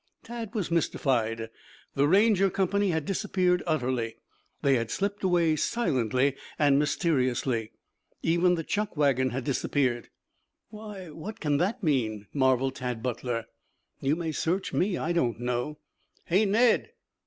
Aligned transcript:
Tad 0.23 0.55
was 0.55 0.71
mystified. 0.71 1.51
The 1.93 2.07
Ranger 2.07 2.49
company 2.49 2.89
had 2.89 3.05
disappeared 3.05 3.61
utterly. 3.67 4.15
They 4.63 4.73
had 4.73 4.89
slipped 4.89 5.23
away 5.23 5.55
silently 5.55 6.35
and 6.57 6.79
mysteriously. 6.79 7.73
Even 8.23 8.55
the 8.55 8.63
chuck 8.63 8.97
wagon 8.97 9.29
had 9.29 9.43
disappeared. 9.43 10.09
"Why, 10.69 11.11
what 11.11 11.39
can 11.39 11.61
it 11.61 11.83
mean?" 11.83 12.25
marveled 12.33 12.77
Tad 12.77 13.03
Butter. 13.03 13.45
"You 13.99 14.15
may 14.15 14.31
search 14.31 14.73
me. 14.73 14.97
I 14.97 15.11
don't 15.11 15.39
know." 15.39 15.77
"Hey, 16.25 16.45
Ned!" 16.45 16.93